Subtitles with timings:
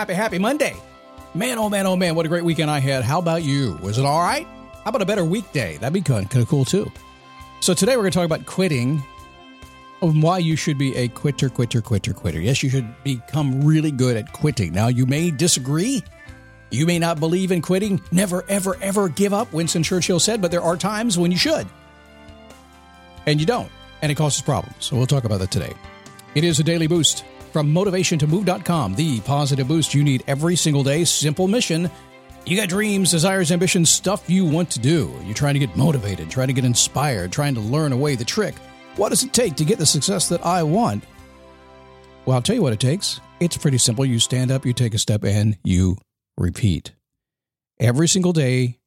[0.00, 0.74] happy, happy, Monday.
[1.34, 3.04] Man, oh man, oh man, what a great weekend I had.
[3.04, 3.78] How about you?
[3.82, 4.46] Was it all right?
[4.82, 5.76] How about a better weekday?
[5.76, 6.90] That'd be kind of cool too.
[7.60, 9.02] So today we're going to talk about quitting
[10.00, 12.40] why you should be a quitter, quitter, quitter, quitter.
[12.40, 14.72] Yes, you should become really good at quitting.
[14.72, 16.02] Now, you may disagree.
[16.70, 18.00] You may not believe in quitting.
[18.10, 21.66] Never, ever, ever give up, Winston Churchill said, but there are times when you should.
[23.26, 23.70] And you don't.
[24.00, 24.76] And it causes problems.
[24.82, 25.74] So we'll talk about that today.
[26.34, 27.22] It is a daily boost
[27.52, 31.04] from motivationtomove.com, the positive boost you need every single day.
[31.04, 31.90] Simple mission.
[32.46, 35.14] You got dreams, desires, ambitions, stuff you want to do.
[35.24, 38.54] You're trying to get motivated, trying to get inspired, trying to learn away the trick.
[38.96, 41.04] What does it take to get the success that I want?
[42.24, 43.20] Well, I'll tell you what it takes.
[43.40, 44.04] It's pretty simple.
[44.04, 45.96] You stand up, you take a step, and you
[46.36, 46.92] repeat.
[47.78, 48.78] Every single day,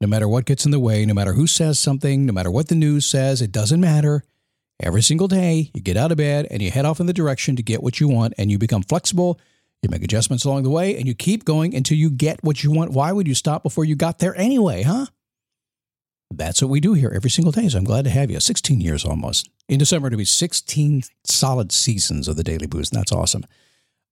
[0.00, 2.68] no matter what gets in the way, no matter who says something, no matter what
[2.68, 4.24] the news says, it doesn't matter.
[4.82, 7.56] Every single day, you get out of bed and you head off in the direction
[7.56, 9.40] to get what you want, and you become flexible.
[9.82, 12.70] You make adjustments along the way, and you keep going until you get what you
[12.70, 12.92] want.
[12.92, 15.06] Why would you stop before you got there anyway, huh?
[16.30, 17.68] That's what we do here every single day.
[17.68, 18.40] So I'm glad to have you.
[18.40, 19.48] 16 years almost.
[19.68, 22.92] In December, to be 16 solid seasons of the Daily Boost.
[22.92, 23.46] That's awesome.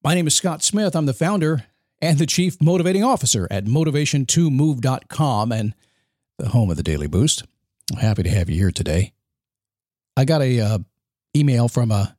[0.03, 0.95] My name is Scott Smith.
[0.95, 1.65] I'm the founder
[2.01, 5.75] and the chief motivating officer at motivationtomove.com and
[6.39, 7.45] the home of the Daily Boost.
[7.93, 9.13] I'm happy to have you here today.
[10.17, 10.79] I got a uh,
[11.37, 12.17] email from a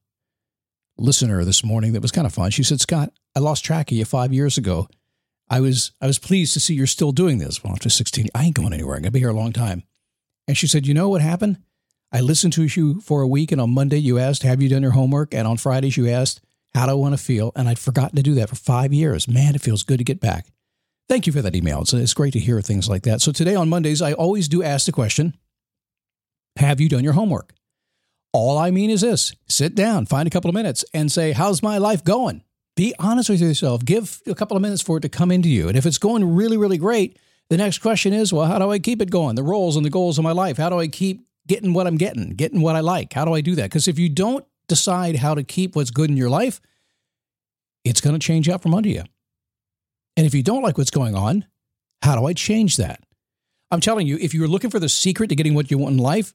[0.98, 2.52] listener this morning that was kind of fun.
[2.52, 4.88] She said, "Scott, I lost track of you five years ago.
[5.50, 7.64] I was I was pleased to see you're still doing this.
[7.64, 8.96] Well, after 16, I ain't going anywhere.
[8.96, 9.84] I'm gonna be here a long time."
[10.48, 11.58] And she said, "You know what happened?
[12.12, 14.84] I listened to you for a week, and on Monday you asked, "Have you done
[14.84, 16.42] your homework?" And on Fridays you asked,
[16.74, 19.28] "How do I want to feel?" And I'd forgotten to do that for five years.
[19.28, 20.48] Man, it feels good to get back.
[21.08, 21.82] Thank you for that email.
[21.82, 23.22] It's, it's great to hear things like that.
[23.22, 25.38] So today on Mondays, I always do ask the question,
[26.58, 27.54] "Have you done your homework?"
[28.36, 31.64] All I mean is this sit down, find a couple of minutes, and say, How's
[31.64, 32.44] my life going?
[32.76, 33.86] Be honest with yourself.
[33.86, 35.70] Give a couple of minutes for it to come into you.
[35.70, 37.18] And if it's going really, really great,
[37.50, 39.36] the next question is, Well, how do I keep it going?
[39.36, 40.58] The roles and the goals of my life.
[40.58, 43.14] How do I keep getting what I'm getting, getting what I like?
[43.14, 43.70] How do I do that?
[43.70, 46.60] Because if you don't decide how to keep what's good in your life,
[47.86, 49.04] it's going to change out from under you.
[50.18, 51.46] And if you don't like what's going on,
[52.02, 53.00] how do I change that?
[53.72, 56.00] I'm telling you, if you're looking for the secret to getting what you want in
[56.00, 56.34] life,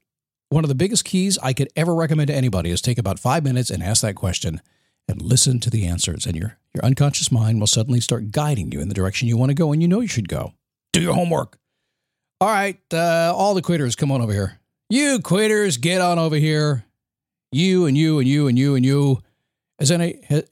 [0.51, 3.45] one of the biggest keys I could ever recommend to anybody is take about five
[3.45, 4.61] minutes and ask that question
[5.09, 6.27] and listen to the answers.
[6.27, 9.51] And your, your unconscious mind will suddenly start guiding you in the direction you want
[9.51, 10.53] to go and you know you should go.
[10.93, 11.57] Do your homework.
[12.41, 14.59] All right, uh, all the quitters, come on over here.
[14.89, 16.85] You quitters, get on over here.
[17.53, 19.23] You and you and you and you and you.
[19.79, 20.45] Has, any, has,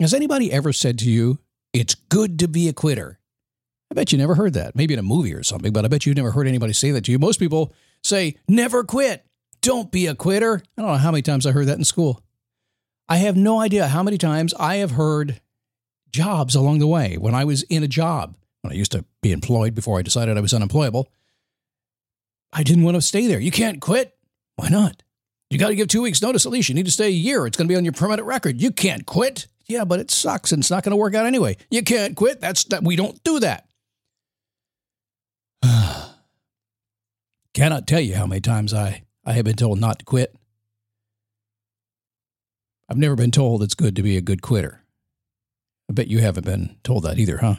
[0.00, 1.38] has anybody ever said to you,
[1.72, 3.18] it's good to be a quitter?
[3.90, 4.74] I bet you never heard that.
[4.74, 7.04] Maybe in a movie or something, but I bet you never heard anybody say that
[7.04, 7.18] to you.
[7.18, 9.24] Most people say, never quit.
[9.60, 10.62] Don't be a quitter.
[10.76, 12.22] I don't know how many times I heard that in school.
[13.08, 15.40] I have no idea how many times I have heard
[16.10, 19.32] jobs along the way when I was in a job, when I used to be
[19.32, 21.08] employed before I decided I was unemployable.
[22.52, 23.40] I didn't want to stay there.
[23.40, 24.16] You can't quit.
[24.56, 25.02] Why not?
[25.50, 26.68] You got to give two weeks' notice at least.
[26.68, 27.46] You need to stay a year.
[27.46, 28.60] It's going to be on your permanent record.
[28.60, 29.46] You can't quit.
[29.66, 31.56] Yeah, but it sucks and it's not going to work out anyway.
[31.70, 32.40] You can't quit.
[32.40, 32.82] That's that.
[32.82, 33.66] We don't do that.
[37.54, 40.34] Cannot tell you how many times I, I have been told not to quit.
[42.88, 44.82] I've never been told it's good to be a good quitter.
[45.90, 47.56] I bet you haven't been told that either, huh?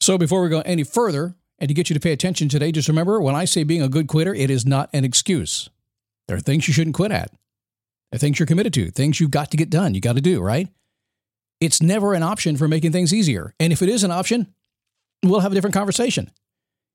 [0.00, 2.88] So before we go any further, and to get you to pay attention today, just
[2.88, 5.70] remember when I say being a good quitter, it is not an excuse.
[6.26, 7.30] There are things you shouldn't quit at.
[8.10, 10.20] There are things you're committed to, things you've got to get done, you got to
[10.20, 10.68] do, right?
[11.60, 13.54] It's never an option for making things easier.
[13.60, 14.52] And if it is an option,
[15.22, 16.30] we'll have a different conversation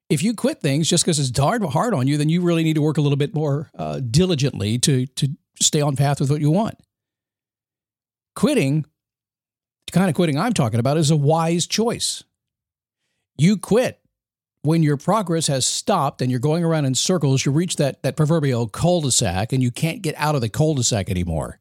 [0.09, 2.73] if you quit things just because it's hard, hard on you, then you really need
[2.75, 5.29] to work a little bit more uh, diligently to, to
[5.61, 6.75] stay on path with what you want.
[8.35, 8.85] Quitting,
[9.85, 12.23] the kind of quitting I'm talking about, is a wise choice.
[13.37, 13.99] You quit
[14.63, 18.17] when your progress has stopped and you're going around in circles, you reach that, that
[18.17, 21.59] proverbial cul de sac and you can't get out of the cul de sac anymore.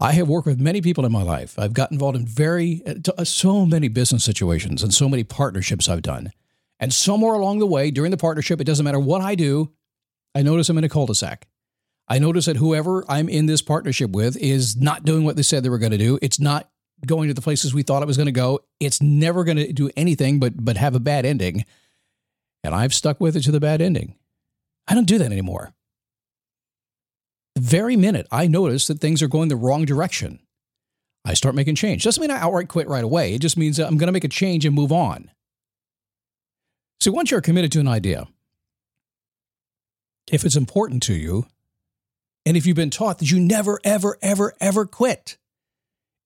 [0.00, 1.58] I have worked with many people in my life.
[1.58, 6.02] I've got involved in very, uh, so many business situations and so many partnerships I've
[6.02, 6.32] done.
[6.80, 9.72] And somewhere along the way, during the partnership, it doesn't matter what I do,
[10.34, 11.48] I notice I'm in a cul de sac.
[12.08, 15.62] I notice that whoever I'm in this partnership with is not doing what they said
[15.62, 16.18] they were going to do.
[16.22, 16.70] It's not
[17.06, 18.60] going to the places we thought it was going to go.
[18.80, 21.64] It's never going to do anything but but have a bad ending.
[22.64, 24.16] And I've stuck with it to the bad ending.
[24.86, 25.74] I don't do that anymore.
[27.54, 30.40] The very minute I notice that things are going the wrong direction,
[31.24, 32.04] I start making change.
[32.04, 33.34] Doesn't mean I outright quit right away.
[33.34, 35.30] It just means I'm going to make a change and move on.
[37.08, 38.28] So once you're committed to an idea,
[40.30, 41.46] if it's important to you,
[42.44, 45.38] and if you've been taught that you never, ever, ever, ever quit,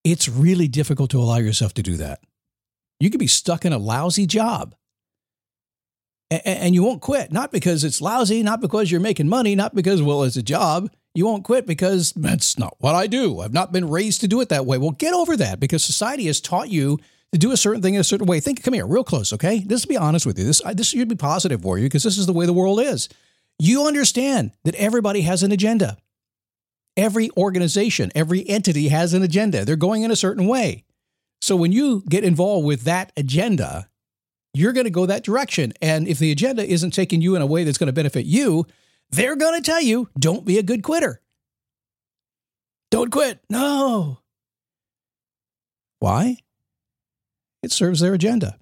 [0.02, 2.18] it's really difficult to allow yourself to do that.
[2.98, 4.74] You could be stuck in a lousy job
[6.32, 10.02] and you won't quit, not because it's lousy, not because you're making money, not because,
[10.02, 10.90] well, it's a job.
[11.14, 13.38] You won't quit because that's not what I do.
[13.38, 14.78] I've not been raised to do it that way.
[14.78, 16.98] Well, get over that because society has taught you
[17.32, 18.40] to do a certain thing in a certain way.
[18.40, 19.60] Think, come here, real close, okay?
[19.60, 20.44] This to be honest with you.
[20.44, 23.08] This this should be positive for you because this is the way the world is.
[23.58, 25.96] You understand that everybody has an agenda.
[26.96, 29.64] Every organization, every entity has an agenda.
[29.64, 30.84] They're going in a certain way.
[31.40, 33.88] So when you get involved with that agenda,
[34.54, 35.72] you're going to go that direction.
[35.80, 38.66] And if the agenda isn't taking you in a way that's going to benefit you,
[39.10, 41.20] they're going to tell you don't be a good quitter.
[42.90, 43.40] Don't quit.
[43.48, 44.18] No.
[45.98, 46.36] Why?
[47.62, 48.58] It serves their agenda.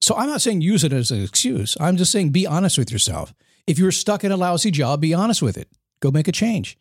[0.00, 1.76] So I'm not saying use it as an excuse.
[1.80, 3.34] I'm just saying be honest with yourself.
[3.66, 5.68] If you're stuck in a lousy job, be honest with it.
[6.00, 6.78] Go make a change.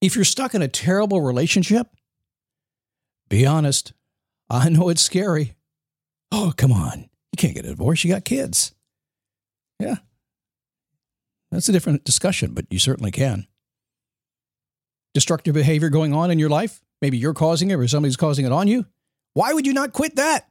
[0.00, 1.88] If you're stuck in a terrible relationship,
[3.28, 3.92] be honest.
[4.50, 5.54] I know it's scary.
[6.30, 7.08] Oh, come on.
[7.32, 8.04] You can't get a divorce.
[8.04, 8.74] You got kids.
[9.80, 9.96] Yeah.
[11.50, 13.46] That's a different discussion, but you certainly can.
[15.14, 16.82] Destructive behavior going on in your life.
[17.00, 18.86] Maybe you're causing it or somebody's causing it on you.
[19.34, 20.48] Why would you not quit that?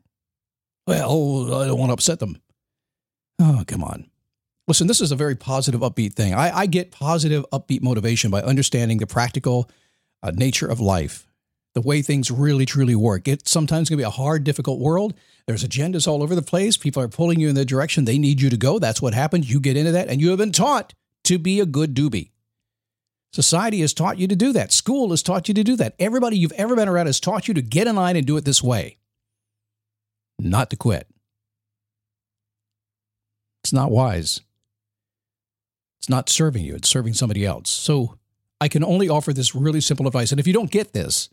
[0.87, 2.37] Well, I don't want to upset them.
[3.39, 4.09] Oh, come on.
[4.67, 6.33] Listen, this is a very positive, upbeat thing.
[6.33, 9.69] I, I get positive, upbeat motivation by understanding the practical
[10.23, 11.27] uh, nature of life
[11.75, 13.27] the way things really truly work.
[13.27, 15.13] It's sometimes going to be a hard, difficult world.
[15.45, 16.77] There's agendas all over the place.
[16.77, 18.79] People are pulling you in the direction they need you to go.
[18.79, 19.51] That's what happens.
[19.51, 20.93] You get into that, and you have been taught
[21.25, 22.31] to be a good doobie.
[23.33, 24.71] Society has taught you to do that.
[24.71, 25.95] School has taught you to do that.
[25.99, 28.45] Everybody you've ever been around has taught you to get in line and do it
[28.45, 28.97] this way,
[30.39, 31.07] not to quit.
[33.63, 34.41] It's not wise.
[35.99, 37.69] It's not serving you, it's serving somebody else.
[37.69, 38.17] So
[38.61, 40.31] I can only offer this really simple advice.
[40.31, 41.29] And if you don't get this,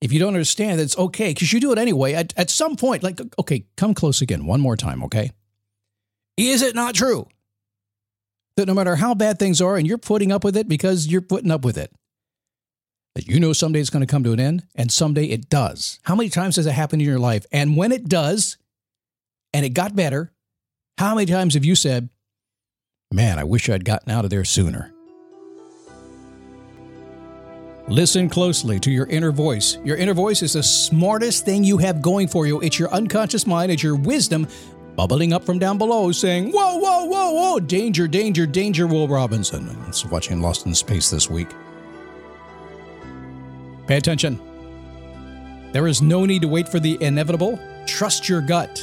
[0.00, 2.12] if you don't understand, it's okay because you do it anyway.
[2.12, 5.32] At, at some point, like, okay, come close again one more time, okay?
[6.36, 7.26] Is it not true
[8.56, 11.20] that no matter how bad things are and you're putting up with it because you're
[11.20, 11.92] putting up with it,
[13.14, 15.98] that you know someday it's going to come to an end and someday it does?
[16.02, 17.46] How many times has it happened in your life?
[17.52, 18.56] And when it does,
[19.52, 20.32] and it got better,
[20.98, 22.08] how many times have you said,
[23.12, 24.92] man, I wish I'd gotten out of there sooner?
[27.88, 29.76] Listen closely to your inner voice.
[29.84, 32.60] Your inner voice is the smartest thing you have going for you.
[32.60, 34.46] It's your unconscious mind, it's your wisdom
[34.96, 39.76] bubbling up from down below saying, Whoa, whoa, whoa, whoa, danger, danger, danger, Will Robinson.
[39.88, 41.48] It's watching Lost in Space this week.
[43.92, 44.40] Pay attention.
[45.72, 47.58] There is no need to wait for the inevitable.
[47.84, 48.82] Trust your gut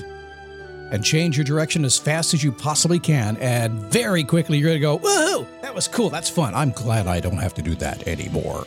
[0.92, 3.36] and change your direction as fast as you possibly can.
[3.38, 5.48] And very quickly, you're going to go, Woohoo!
[5.62, 6.12] That was cool.
[6.12, 6.54] That's fun.
[6.54, 8.66] I'm glad I don't have to do that anymore.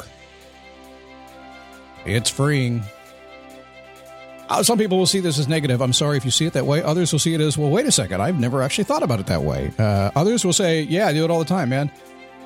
[2.04, 2.82] It's freeing.
[4.48, 5.80] Uh, some people will see this as negative.
[5.80, 6.82] I'm sorry if you see it that way.
[6.82, 8.20] Others will see it as, well, wait a second.
[8.20, 9.70] I've never actually thought about it that way.
[9.78, 11.92] Uh, others will say, yeah, I do it all the time, man.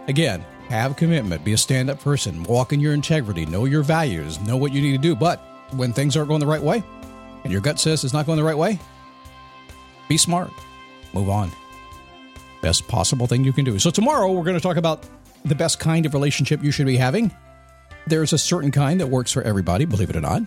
[0.07, 4.41] Again, have commitment, be a stand up person, walk in your integrity, know your values,
[4.41, 5.15] know what you need to do.
[5.15, 5.39] But
[5.73, 6.83] when things aren't going the right way
[7.45, 8.79] and your gut says it's not going the right way,
[10.09, 10.51] be smart,
[11.13, 11.51] move on.
[12.63, 13.79] Best possible thing you can do.
[13.79, 15.07] So, tomorrow we're going to talk about
[15.45, 17.31] the best kind of relationship you should be having
[18.07, 20.43] there's a certain kind that works for everybody, believe it or not.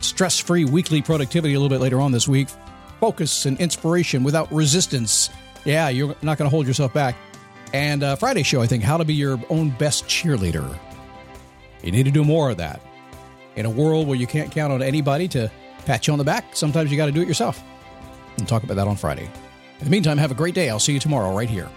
[0.00, 2.48] Stress free weekly productivity a little bit later on this week.
[3.00, 5.30] Focus and inspiration without resistance.
[5.64, 7.16] Yeah, you're not going to hold yourself back.
[7.72, 10.78] And uh, Friday show, I think, how to be your own best cheerleader.
[11.82, 12.80] You need to do more of that.
[13.56, 15.50] In a world where you can't count on anybody to
[15.86, 17.62] pat you on the back, sometimes you got to do it yourself.
[18.38, 19.28] And talk about that on Friday.
[19.78, 20.68] In the meantime, have a great day.
[20.68, 21.68] I'll see you tomorrow right here.